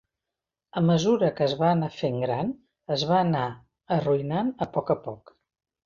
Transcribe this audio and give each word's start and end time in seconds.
A 0.79 0.81
mesura 0.85 1.29
que 1.41 1.45
es 1.49 1.53
va 1.59 1.69
anar 1.75 1.91
fent 1.99 2.17
gran, 2.25 2.51
es 2.99 3.07
va 3.13 3.23
anar 3.29 3.47
arruïnant 3.99 4.55
a 4.67 4.71
poc 4.77 4.95
a 4.99 5.03
poc. 5.09 5.37